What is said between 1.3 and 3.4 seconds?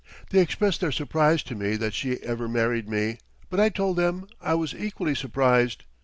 to me that she ever married me,